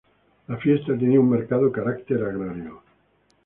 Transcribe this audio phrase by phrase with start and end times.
[0.47, 2.81] La fiesta tenía un marcado carácter agrario.